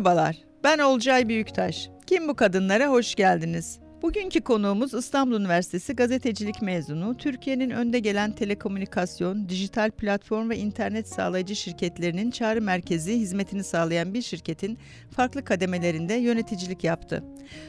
[0.00, 1.88] Merhabalar, ben Olcay Büyüktaş.
[2.06, 3.78] Kim bu kadınlara hoş geldiniz.
[4.02, 11.56] Bugünkü konuğumuz İstanbul Üniversitesi gazetecilik mezunu, Türkiye'nin önde gelen telekomünikasyon, dijital platform ve internet sağlayıcı
[11.56, 14.78] şirketlerinin çağrı merkezi hizmetini sağlayan bir şirketin
[15.10, 17.24] farklı kademelerinde yöneticilik yaptı.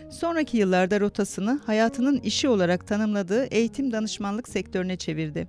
[0.09, 5.48] Sonraki yıllarda rotasını hayatının işi olarak tanımladığı eğitim danışmanlık sektörüne çevirdi.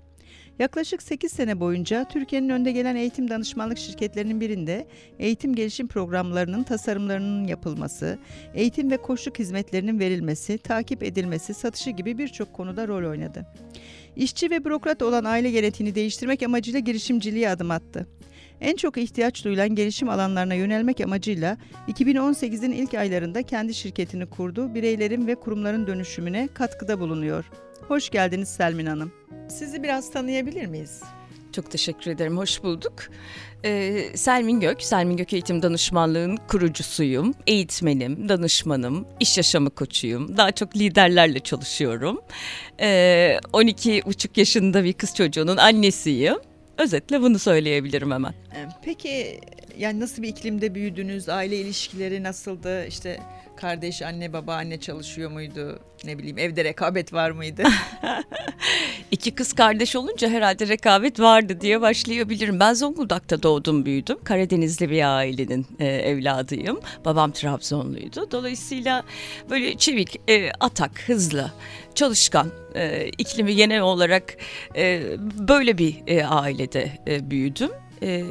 [0.59, 4.87] Yaklaşık 8 sene boyunca Türkiye'nin önde gelen eğitim danışmanlık şirketlerinin birinde
[5.19, 8.19] eğitim gelişim programlarının tasarımlarının yapılması,
[8.55, 13.47] eğitim ve koçluk hizmetlerinin verilmesi, takip edilmesi, satışı gibi birçok konuda rol oynadı.
[14.17, 18.07] İşçi ve bürokrat olan aile genetiğini değiştirmek amacıyla girişimciliğe adım attı.
[18.61, 21.57] En çok ihtiyaç duyulan gelişim alanlarına yönelmek amacıyla
[21.89, 27.51] 2018'in ilk aylarında kendi şirketini kurdu, bireylerin ve kurumların dönüşümüne katkıda bulunuyor.
[27.89, 29.13] Hoş geldiniz Selmin Hanım.
[29.59, 31.01] Sizi biraz tanıyabilir miyiz?
[31.53, 32.93] Çok teşekkür ederim, hoş bulduk.
[33.65, 40.37] Ee, Selmin Gök, Selmin Gök Eğitim Danışmanlığı'nın kurucusuyum, eğitmenim, danışmanım, iş yaşamı koçuyum.
[40.37, 42.21] Daha çok liderlerle çalışıyorum.
[42.81, 46.37] Ee, 12 buçuk yaşında bir kız çocuğunun annesiyim.
[46.79, 48.33] Özetle bunu söyleyebilirim hemen.
[48.33, 49.41] Ee, peki
[49.79, 51.29] yani nasıl bir iklimde büyüdünüz?
[51.29, 52.87] Aile ilişkileri nasıldı?
[52.87, 53.21] İşte
[53.57, 55.79] kardeş, anne, baba, anne çalışıyor muydu?
[56.05, 57.63] Ne bileyim evde rekabet var mıydı?
[59.11, 62.61] İki kız kardeş olunca herhalde rekabet vardı diye başlayabilirim.
[62.61, 64.25] Ben Zonguldak'ta doğdum büyüdüm.
[64.25, 66.81] Karadenizli bir ailenin e, evladıyım.
[67.05, 68.31] Babam Trabzonluydu.
[68.31, 69.03] Dolayısıyla
[69.51, 71.53] böyle çevik, e, atak, hızlı,
[71.95, 74.37] çalışkan, e, iklimi genel olarak
[74.77, 75.03] e,
[75.39, 77.71] böyle bir e, ailede e, büyüdüm
[78.03, 78.25] e,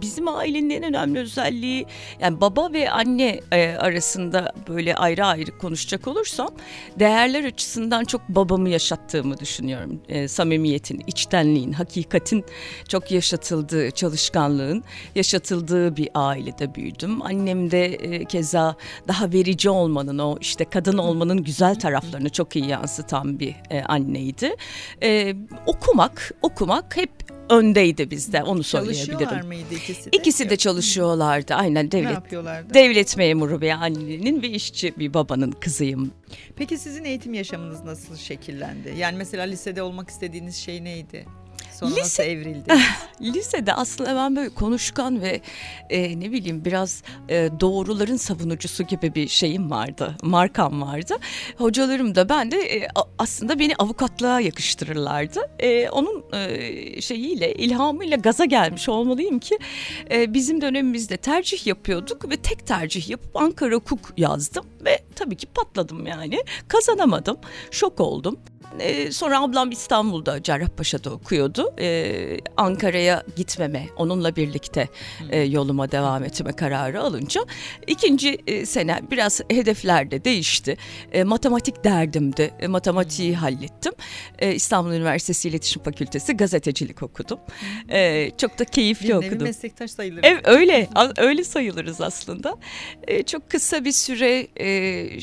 [0.00, 1.86] bizim ailenin en önemli özelliği
[2.20, 6.50] yani baba ve anne e, arasında böyle ayrı ayrı konuşacak olursam
[6.98, 10.00] değerler açısından çok babamı yaşattığımı düşünüyorum.
[10.08, 12.44] E, samimiyetin, içtenliğin, hakikatin
[12.88, 17.22] çok yaşatıldığı, çalışkanlığın yaşatıldığı bir ailede büyüdüm.
[17.22, 18.76] Annem de e, keza
[19.08, 24.56] daha verici olmanın, o işte kadın olmanın güzel taraflarını çok iyi yansıtan bir e, anneydi.
[25.02, 25.34] E,
[25.66, 27.10] okumak, okumak hep
[27.52, 29.18] öndeydi bizde onu söyleyebilirim.
[29.18, 30.16] Çalışıyorlar mıydı ikisi de?
[30.16, 32.06] İkisi de çalışıyorlardı aynen devlet.
[32.06, 32.74] Ne yapıyorlardı?
[32.74, 36.10] Devlet memuru bir annenin ve işçi bir babanın kızıyım.
[36.56, 38.94] Peki sizin eğitim yaşamınız nasıl şekillendi?
[38.98, 41.26] Yani mesela lisede olmak istediğiniz şey neydi?
[41.82, 42.74] Sonra Lise, nasıl evrildi?
[43.20, 45.40] lisede aslında ben böyle konuşkan ve
[45.90, 50.16] e, ne bileyim biraz e, doğruların savunucusu gibi bir şeyim vardı.
[50.22, 51.14] Markam vardı.
[51.58, 52.88] Hocalarım da ben de e,
[53.18, 55.40] aslında beni avukatlığa yakıştırırlardı.
[55.58, 59.58] E, onun e, şeyiyle ilhamıyla gaza gelmiş olmalıyım ki
[60.10, 65.46] e, bizim dönemimizde tercih yapıyorduk ve tek tercih yapıp Ankara Hukuk yazdım ve tabii ki
[65.46, 66.38] patladım yani.
[66.68, 67.36] Kazanamadım.
[67.70, 68.38] Şok oldum.
[68.80, 71.74] E, sonra ablam İstanbul'da Cerrahpaşa'da okuyordu.
[71.78, 74.88] E, Ankara'ya gitmeme, onunla birlikte
[75.30, 77.40] e, yoluma devam etme kararı alınca
[77.86, 80.76] ikinci e, sene biraz hedefler de değişti.
[81.12, 82.54] E, matematik derdimdi.
[82.60, 83.92] E, matematiği hallettim.
[84.38, 87.38] E, İstanbul Üniversitesi İletişim Fakültesi gazetecilik okudum.
[87.88, 89.42] E, çok da keyifli bir okudum.
[89.42, 90.24] Meslektaş sayılırız.
[90.24, 92.56] Evet, öyle, öyle sayılırız aslında.
[93.08, 94.71] E, çok kısa bir süre e,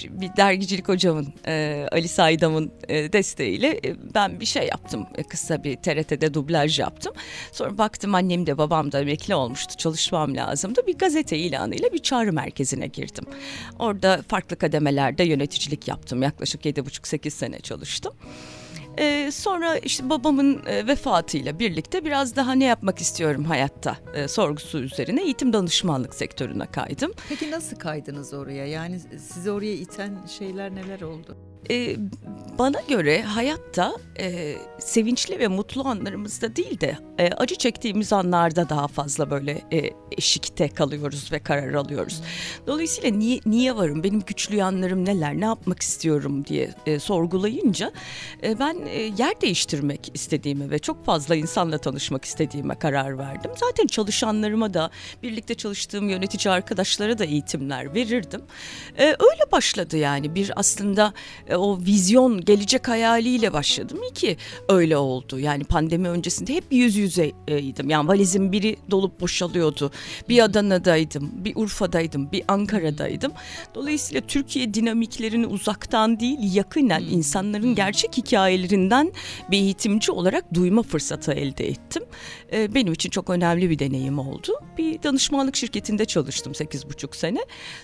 [0.10, 5.08] bir dergicilik hocamın, e, Ali Saydam'ın e, desteği desteğiyle e, ben bir şey yaptım.
[5.16, 7.14] E, kısa bir TRT'de dublaj yaptım.
[7.52, 9.78] Sonra baktım annem de babam da emekli olmuştu.
[9.78, 10.82] Çalışmam lazımdı.
[10.88, 13.26] Bir gazete ilanıyla bir çağrı merkezine girdim.
[13.80, 16.22] Orada farklı kademelerde yöneticilik yaptım.
[16.22, 18.14] Yaklaşık 7,5-8 sene çalıştım.
[18.98, 24.80] Ee, sonra işte babamın e, vefatıyla birlikte biraz daha ne yapmak istiyorum hayatta e, sorgusu
[24.80, 27.12] üzerine eğitim danışmanlık sektörüne kaydım.
[27.30, 28.66] Peki nasıl kaydınız oraya?
[28.66, 31.38] Yani sizi oraya iten şeyler neler oldu?
[31.70, 31.96] E,
[32.60, 38.88] bana göre hayatta e, sevinçli ve mutlu anlarımızda değil de e, acı çektiğimiz anlarda daha
[38.88, 42.22] fazla böyle e, eşikte kalıyoruz ve karar alıyoruz.
[42.68, 47.92] Dolayısıyla niye, niye varım, benim güçlü yanlarım neler, ne yapmak istiyorum diye e, sorgulayınca
[48.44, 53.52] e, ben e, yer değiştirmek istediğimi ve çok fazla insanla tanışmak istediğime karar verdim.
[53.56, 54.92] Zaten çalışanlarıma da
[55.24, 58.42] birlikte çalıştığım yönetici arkadaşlara da eğitimler verirdim.
[58.98, 61.14] E, öyle başladı yani bir aslında
[61.48, 64.00] e, o vizyon gelecek hayaliyle başladım.
[64.04, 64.38] İyi ki
[64.70, 65.40] öyle oldu.
[65.40, 67.90] Yani pandemi öncesinde hep yüz yüzeydim.
[67.90, 69.92] Yani valizim biri dolup boşalıyordu.
[70.30, 73.32] Bir Adana'daydım, bir Urfa'daydım, bir Ankara'daydım.
[73.76, 77.12] Dolayısıyla Türkiye dinamiklerini uzaktan değil yakından hmm.
[77.12, 79.12] insanların gerçek hikayelerinden
[79.52, 82.04] bir eğitimci olarak duyma fırsatı elde ettim.
[82.54, 84.54] E, benim için çok önemli bir deneyim oldu.
[84.78, 87.40] Bir danışmanlık şirketinde çalıştım sekiz buçuk sene.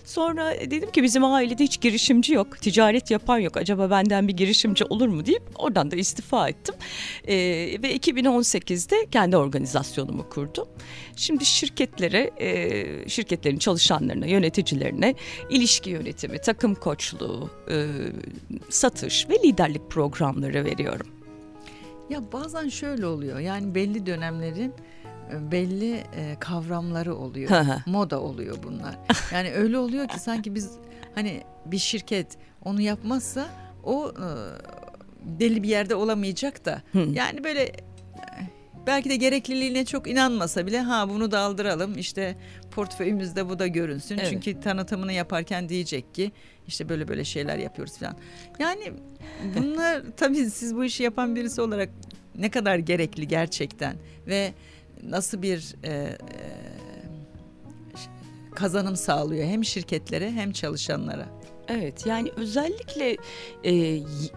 [0.06, 4.34] Sonra dedim ki bizim ailede hiç girişimci yok, ticaret yapan yok yok acaba benden bir
[4.34, 6.76] girişimci olur mu deyip oradan da istifa ettim.
[7.28, 7.36] E,
[7.84, 10.68] ve 2018'de kendi organizasyonumu kurdum.
[11.16, 15.16] Şimdi şirketlere, e, şirketlerin çalışanlarına, yöneticilerine
[15.50, 17.88] ilişki yönetimi, takım koçluğu, e,
[18.70, 21.08] satış ve liderlik programları veriyorum.
[22.10, 24.74] Ya bazen şöyle oluyor yani belli dönemlerin
[25.32, 27.66] e, belli e, kavramları oluyor.
[27.86, 28.96] Moda oluyor bunlar.
[29.34, 30.72] Yani öyle oluyor ki sanki biz
[31.16, 33.48] hani bir şirket onu yapmazsa
[33.84, 34.28] o e,
[35.40, 36.82] deli bir yerde olamayacak da.
[37.14, 37.74] Yani böyle e,
[38.88, 42.38] belki de gerekliliğine çok inanmasa bile ha bunu da aldıralım işte
[42.72, 44.18] portföyümüzde bu da görünsün.
[44.18, 44.30] Evet.
[44.30, 46.32] Çünkü tanıtımını yaparken diyecek ki
[46.68, 48.18] işte böyle böyle şeyler yapıyoruz falan.
[48.60, 48.94] Yani
[49.58, 51.90] bunlar tabii siz bu işi yapan birisi olarak
[52.36, 53.96] ne kadar gerekli gerçekten
[54.28, 54.54] ve
[55.04, 56.18] nasıl bir e, e,
[58.56, 61.26] kazanım sağlıyor hem şirketlere hem çalışanlara.
[61.68, 63.18] Evet yani özellikle
[63.64, 63.74] e,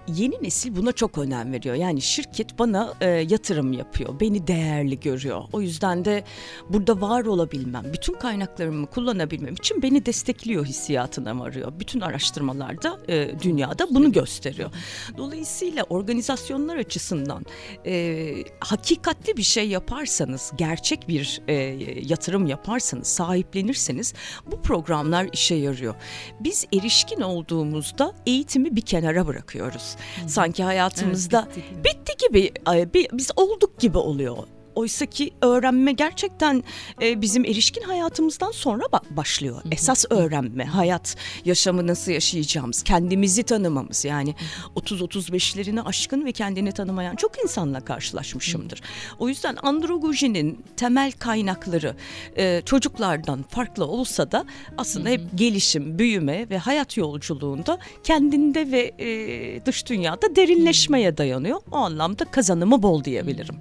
[0.09, 1.75] yeni nesil buna çok önem veriyor.
[1.75, 5.43] Yani şirket bana e, yatırım yapıyor, beni değerli görüyor.
[5.53, 6.25] O yüzden de
[6.69, 11.73] burada var olabilmem, bütün kaynaklarımı kullanabilmem için beni destekliyor hissiyatına varıyor.
[11.81, 14.71] Bütün araştırmalarda e, dünyada bunu gösteriyor.
[15.17, 17.47] Dolayısıyla organizasyonlar açısından
[17.87, 21.55] e, hakikatli bir şey yaparsanız, gerçek bir e,
[22.03, 24.15] yatırım yaparsanız, sahiplenirseniz
[24.47, 25.95] bu programlar işe yarıyor.
[26.41, 29.97] Biz erişkin yetişkin olduğumuzda eğitimi bir kenara bırakıyoruz.
[30.25, 30.29] Hı.
[30.29, 34.37] Sanki hayatımızda evet, bitti gibi, bitti gibi biz olduk gibi oluyor.
[34.79, 36.65] Oysa ki öğrenme gerçekten
[37.03, 39.63] e, bizim erişkin hayatımızdan sonra ba- başlıyor.
[39.73, 44.05] Esas öğrenme, hayat yaşamı nasıl yaşayacağımız, kendimizi tanımamız.
[44.05, 44.35] Yani
[44.77, 48.81] 30-35'lerini aşkın ve kendini tanımayan çok insanla karşılaşmışımdır.
[49.19, 51.97] O yüzden androgojinin temel kaynakları
[52.37, 54.45] e, çocuklardan farklı olsa da
[54.77, 61.61] aslında hep gelişim, büyüme ve hayat yolculuğunda kendinde ve e, dış dünyada derinleşmeye dayanıyor.
[61.71, 63.57] O anlamda kazanımı bol diyebilirim.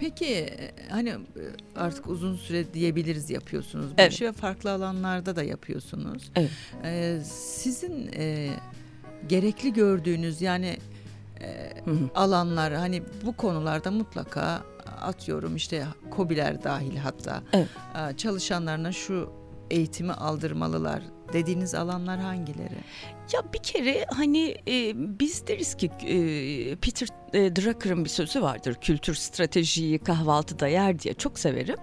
[0.00, 0.50] Peki
[0.90, 1.16] hani e,
[1.76, 4.12] artık uzun süre diyebiliriz yapıyorsunuz bu evet.
[4.12, 6.30] işi ve farklı alanlarda da yapıyorsunuz.
[6.36, 6.50] Evet.
[6.84, 8.50] Ee, sizin e,
[9.28, 10.78] gerekli gördüğünüz yani
[11.40, 11.72] e,
[12.14, 14.62] alanlar hani bu konularda mutlaka
[15.00, 18.18] atıyorum işte kobiler dahil hatta evet.
[18.18, 19.32] çalışanlarına şu
[19.70, 22.78] eğitimi aldırmalılar dediğiniz alanlar hangileri?
[23.32, 28.76] Ya bir kere hani e, biz deriz ki e, Peter e, Drucker'ın bir sözü vardır.
[28.80, 31.76] Kültür stratejiyi kahvaltıda yer diye çok severim.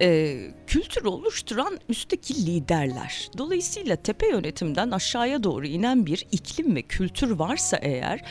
[0.00, 0.36] E,
[0.66, 3.30] kültür oluşturan üstteki liderler.
[3.38, 8.24] Dolayısıyla tepe yönetimden aşağıya doğru inen bir iklim ve kültür varsa eğer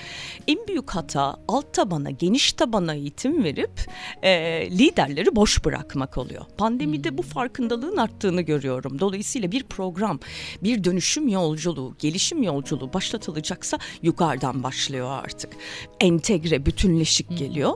[0.48, 3.72] en büyük hata alt tabana geniş tabana eğitim verip
[4.24, 4.32] e,
[4.72, 6.46] liderleri boş bırakmak oluyor.
[6.58, 7.18] Pandemide hmm.
[7.18, 9.00] bu farkındalığın arttığını görüyorum.
[9.00, 10.20] Dolayısıyla bir program,
[10.64, 15.54] bir dönüşüm yolculuğu, gelişim yolculuğu başlatılacaksa yukarıdan başlıyor artık.
[16.00, 17.74] Entegre, bütünleşik geliyor.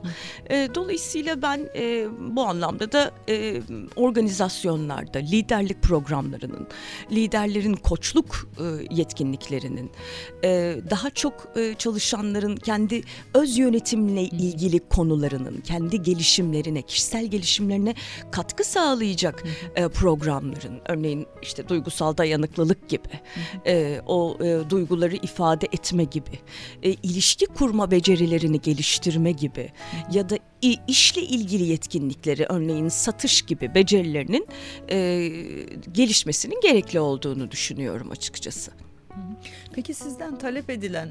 [0.49, 3.61] E, dolayısıyla ben e, bu anlamda da e,
[3.95, 6.67] organizasyonlarda liderlik programlarının,
[7.11, 9.91] liderlerin koçluk e, yetkinliklerinin,
[10.43, 13.01] e, daha çok e, çalışanların kendi
[13.33, 17.95] öz yönetimle ilgili konularının, kendi gelişimlerine, kişisel gelişimlerine
[18.31, 19.43] katkı sağlayacak
[19.75, 23.09] e, programların, örneğin işte duygusal dayanıklılık gibi,
[23.67, 26.39] e, o e, duyguları ifade etme gibi,
[26.83, 29.71] e, ilişki kurma becerilerini geliştirme gibi
[30.11, 30.37] ya da
[30.87, 34.47] işle ilgili yetkinlikleri örneğin satış gibi becerilerinin
[34.89, 35.27] e,
[35.91, 38.71] gelişmesinin gerekli olduğunu düşünüyorum açıkçası.
[39.73, 41.09] Peki sizden talep edilen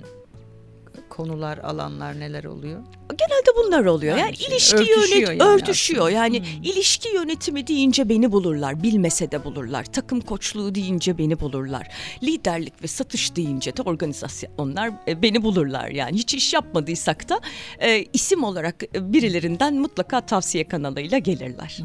[1.08, 2.82] konular, alanlar neler oluyor?
[3.08, 4.16] Genelde bunlar oluyor.
[4.16, 6.08] Yani, yani şey, ilişki örtüşüyor yönet yani örtüşüyor.
[6.08, 6.62] Yani hmm.
[6.62, 8.82] ilişki yönetimi deyince beni bulurlar.
[8.82, 9.84] Bilmese de bulurlar.
[9.84, 11.88] Takım koçluğu deyince beni bulurlar.
[12.22, 15.88] Liderlik ve satış deyince de organizasyonlar e, beni bulurlar.
[15.88, 17.40] Yani hiç iş yapmadıysak da
[17.78, 21.78] e, isim olarak birilerinden mutlaka tavsiye kanalıyla gelirler.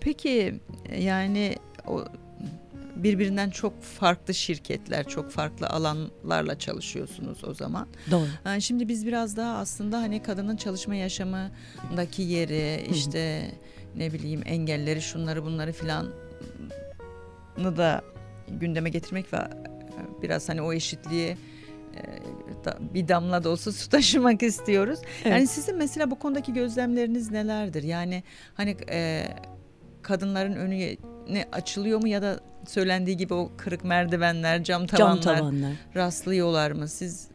[0.00, 0.54] Peki
[0.98, 1.56] yani
[1.86, 2.04] o
[2.96, 7.88] birbirinden çok farklı şirketler, çok farklı alanlarla çalışıyorsunuz o zaman.
[8.10, 8.26] Doğru.
[8.44, 13.50] Yani şimdi biz biraz daha aslında hani kadının çalışma yaşamındaki yeri, işte
[13.96, 16.06] ne bileyim engelleri, şunları bunları filan
[17.58, 18.02] da
[18.48, 19.38] gündeme getirmek ve
[20.22, 21.36] biraz hani o eşitliği
[22.94, 24.98] bir damla da olsa su taşımak istiyoruz.
[25.02, 25.32] Evet.
[25.32, 27.82] Yani sizin mesela bu konudaki gözlemleriniz nelerdir?
[27.82, 28.22] Yani
[28.54, 29.26] hani e,
[30.02, 30.96] kadınların önü
[31.28, 35.72] ne açılıyor mu ya da söylendiği gibi o kırık merdivenler, cam tavanlar, cam tavanlar.
[35.96, 36.88] rastlıyorlar mı?
[36.88, 37.28] Siz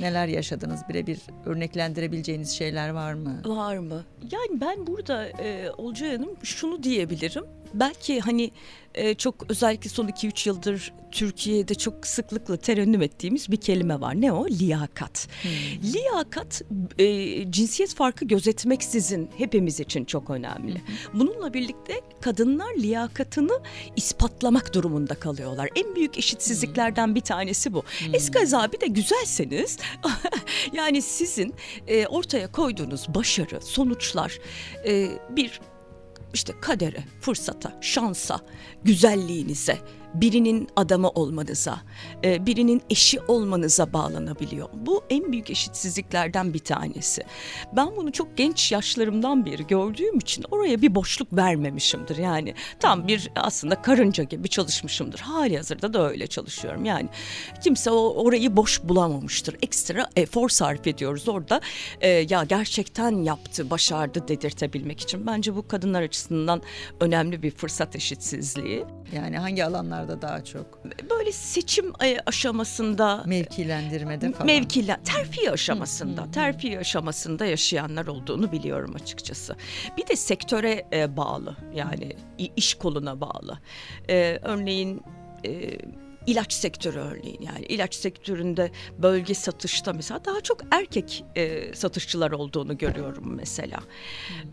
[0.00, 0.80] neler yaşadınız?
[0.88, 3.40] Birebir örneklendirebileceğiniz şeyler var mı?
[3.44, 4.04] Var mı?
[4.32, 7.44] Yani ben burada e, Olcay Hanım şunu diyebilirim.
[7.74, 8.50] Belki hani
[8.96, 14.20] e, çok özellikle son 2-3 yıldır Türkiye'de çok sıklıkla terennüm ettiğimiz bir kelime var.
[14.20, 14.48] Ne o?
[14.48, 15.28] Liyakat.
[15.42, 15.92] Hmm.
[15.92, 16.62] Liyakat
[16.98, 20.74] e, cinsiyet farkı gözetmeksizin hepimiz için çok önemli.
[20.74, 21.20] Hmm.
[21.20, 23.60] Bununla birlikte kadınlar liyakatını
[23.96, 25.68] ispatlamak durumunda kalıyorlar.
[25.76, 27.82] En büyük eşitsizliklerden bir tanesi bu.
[27.82, 28.14] Hmm.
[28.14, 29.78] Eskaza bir de güzelseniz
[30.72, 31.54] yani sizin
[31.86, 34.38] e, ortaya koyduğunuz başarı, sonuçlar
[34.86, 35.60] e, bir
[36.36, 38.40] işte kadere, fırsata, şansa,
[38.84, 39.78] güzelliğinize,
[40.20, 41.78] birinin adamı olmanıza,
[42.24, 44.68] e, birinin eşi olmanıza bağlanabiliyor.
[44.74, 47.22] Bu en büyük eşitsizliklerden bir tanesi.
[47.76, 52.16] Ben bunu çok genç yaşlarımdan beri gördüğüm için oraya bir boşluk vermemişimdir.
[52.16, 55.18] Yani tam bir aslında karınca gibi çalışmışımdır.
[55.18, 56.84] Hali hazırda da öyle çalışıyorum.
[56.84, 57.08] Yani
[57.62, 59.56] kimse o orayı boş bulamamıştır.
[59.62, 61.60] Ekstra efor sarf ediyoruz orada.
[62.00, 65.26] E, ya gerçekten yaptı, başardı dedirtebilmek için.
[65.26, 66.62] Bence bu kadınlar açısından
[67.00, 68.84] önemli bir fırsat eşitsizliği.
[69.14, 70.84] Yani hangi alanlarda daha çok?
[71.10, 74.46] Böyle seçim e, aşamasında mevkilendirmede falan.
[74.46, 79.56] Mevkilen terfi aşamasında, terfi aşamasında yaşayanlar olduğunu biliyorum açıkçası.
[79.96, 82.16] Bir de sektöre e, bağlı yani
[82.56, 83.58] iş koluna bağlı.
[84.08, 85.02] E, örneğin
[85.44, 85.78] e,
[86.26, 92.78] ilaç sektörü örneğin yani ilaç sektöründe bölge satışta mesela daha çok erkek e, satışçılar olduğunu
[92.78, 93.80] görüyorum mesela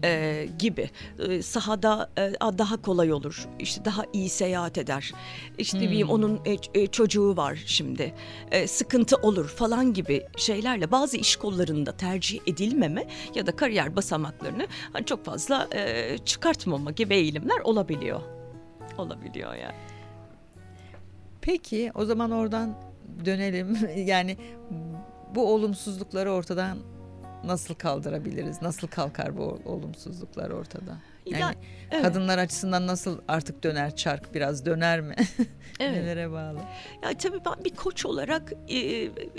[0.03, 0.89] e, gibi
[1.19, 5.11] e, sahada e, daha kolay olur işte daha iyi seyahat eder
[5.57, 5.87] işte hmm.
[5.87, 8.13] bileyim onun e, e, çocuğu var şimdi
[8.51, 14.67] e, sıkıntı olur falan gibi şeylerle bazı iş kollarında tercih edilmeme ya da kariyer basamaklarını
[14.93, 18.21] hani çok fazla e, çıkartmama gibi eğilimler olabiliyor
[18.97, 19.92] olabiliyor yani.
[21.45, 22.75] Peki o zaman oradan
[23.25, 23.77] dönelim.
[23.95, 24.37] yani
[25.35, 26.77] bu olumsuzlukları ortadan
[27.43, 28.61] nasıl kaldırabiliriz?
[28.61, 30.97] Nasıl kalkar bu olumsuzluklar ortadan?
[31.25, 31.53] Yani ya,
[31.91, 32.03] evet.
[32.03, 35.15] kadınlar açısından nasıl artık döner çark biraz döner mi?
[35.79, 35.93] Evet.
[35.93, 36.59] Nelere bağlı?
[37.03, 38.77] Ya tabii ben bir koç olarak e,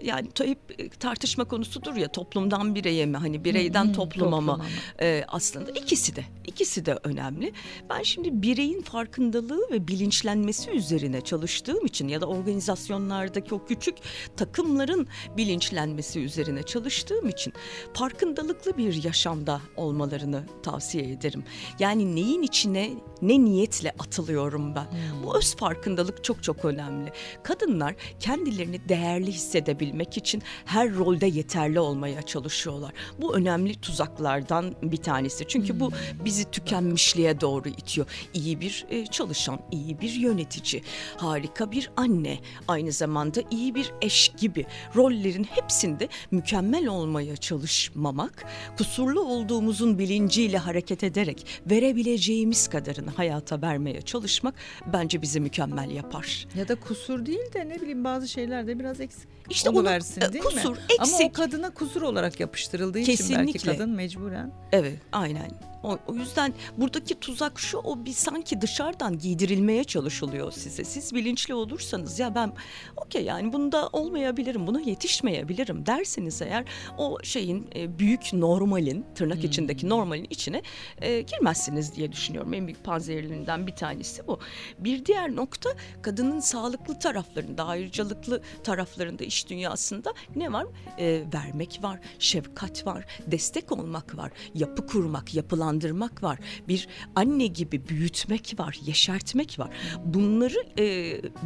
[0.03, 4.65] yani hep tartışma konusudur ya toplumdan bireye mi hani bireyden hmm, topluma mı
[5.01, 7.53] e, aslında ikisi de ikisi de önemli.
[7.91, 13.97] Ben şimdi bireyin farkındalığı ve bilinçlenmesi üzerine çalıştığım için ya da organizasyonlardaki o küçük
[14.37, 17.53] takımların bilinçlenmesi üzerine çalıştığım için
[17.95, 21.45] farkındalıklı bir yaşamda olmalarını tavsiye ederim.
[21.79, 22.91] Yani neyin içine
[23.23, 24.85] ne niyetle atılıyorum ben.
[24.85, 25.23] Hmm.
[25.25, 27.13] Bu öz farkındalık çok çok önemli.
[27.43, 32.93] Kadınlar kendilerini değerli hissedebilmek için her rolde yeterli olmaya çalışıyorlar.
[33.19, 35.45] Bu önemli tuzaklardan bir tanesi.
[35.49, 35.81] Çünkü hmm.
[35.81, 35.91] bu
[36.25, 38.07] bizi tükenmişliğe doğru itiyor.
[38.35, 40.83] İyi bir e, çalışan, iyi bir yönetici,
[41.17, 42.39] harika bir anne,
[42.69, 44.67] aynı zamanda iyi bir eş gibi
[44.97, 48.45] rollerin hepsinde mükemmel olmaya çalışmamak,
[48.79, 54.55] kusurlu olduğumuzun bilinciyle hareket ederek verebileceğimiz kadarını hayata vermeye çalışmak
[54.93, 56.47] bence bizi mükemmel yapar.
[56.57, 59.29] Ya da kusur değil de ne bileyim bazı şeylerde biraz eksik.
[59.51, 60.83] İşte onu, versin e, değil kusur, mi?
[61.01, 61.21] Eksik.
[61.21, 63.43] Ama o kadına kusur olarak yapıştırıldığı Kesinlikle.
[63.43, 64.53] için belki kadın mecburen.
[64.73, 65.74] Evet aynen.
[65.85, 70.85] O, o yüzden buradaki tuzak şu o bir sanki dışarıdan giydirilmeye çalışılıyor size.
[70.85, 72.53] Siz bilinçli olursanız ya ben
[72.97, 76.65] okey yani bunda olmayabilirim, buna yetişmeyebilirim derseniz eğer
[76.99, 79.45] o şeyin e, büyük normalin tırnak hmm.
[79.45, 80.63] içindeki normalin içine
[81.03, 82.55] e, girmezsiniz diye düşünüyorum.
[82.55, 84.39] En büyük panzehirlerinden bir tanesi bu.
[84.79, 85.71] Bir diğer nokta
[86.03, 90.67] kadının sağlıklı taraflarında, ayrıcalıklı taraflarında iş dünyasında ne var?
[90.99, 96.39] E, vermek var, şefkat var, destek olmak var, yapı kurmak, yapılan canlandırmak var.
[96.69, 99.71] Bir anne gibi büyütmek var, yeşertmek var.
[100.05, 100.85] Bunları e,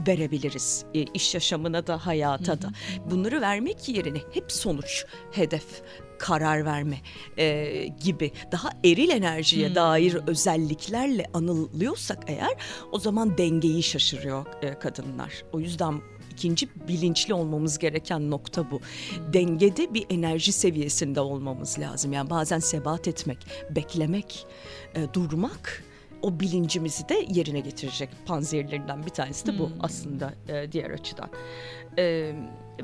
[0.07, 2.71] verebiliriz e, iş yaşamına da hayata da.
[3.11, 5.83] Bunları vermek yerine hep sonuç, hedef,
[6.19, 6.99] karar verme
[7.37, 9.75] e, gibi daha eril enerjiye hmm.
[9.75, 12.53] dair özelliklerle anılıyorsak eğer
[12.93, 15.33] o zaman dengeyi şaşırıyor e, kadınlar.
[15.53, 16.01] O yüzden
[16.39, 18.81] ikinci bilinçli olmamız gereken nokta bu.
[19.33, 22.13] Dengede bir enerji seviyesinde olmamız lazım.
[22.13, 23.39] Yani bazen sebat etmek,
[23.71, 24.47] beklemek,
[24.95, 25.85] e, durmak
[26.23, 29.77] o bilincimizi de yerine getirecek panzehirlerinden bir tanesi de bu hmm.
[29.81, 31.29] aslında e, diğer açıdan.
[31.97, 32.35] Evet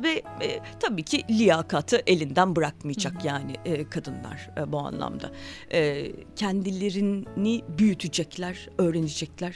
[0.03, 3.27] ve e, tabii ki liyakatı elinden bırakmayacak Hı.
[3.27, 5.31] yani e, kadınlar e, bu anlamda.
[5.73, 9.53] E, kendilerini büyütecekler, öğrenecekler.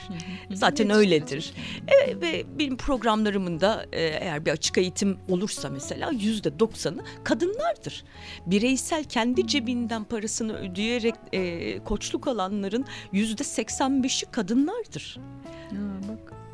[0.48, 0.56] Hı.
[0.56, 1.52] Zaten öyledir.
[1.88, 8.04] E, ve benim programlarımın da e, eğer bir açık eğitim olursa mesela yüzde doksanı kadınlardır.
[8.46, 15.18] Bireysel kendi cebinden parasını ödeyerek e, koçluk alanların yüzde seksen beşi kadınlardır.
[15.44, 15.58] Bak.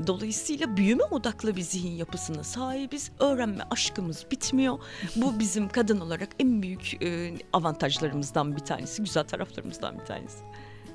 [0.06, 3.10] Dolayısıyla büyüme odaklı bir zihin yapısına sahibiz.
[3.20, 4.78] Öğrenme aşkımız bitmiyor.
[5.16, 10.38] Bu bizim kadın olarak en büyük e, avantajlarımızdan bir tanesi, güzel taraflarımızdan bir tanesi.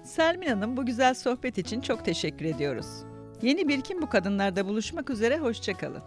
[0.04, 2.88] Selmin Hanım bu güzel sohbet için çok teşekkür ediyoruz.
[3.42, 6.02] Yeni bir Kim Bu Kadınlar'da buluşmak üzere, hoşçakalın.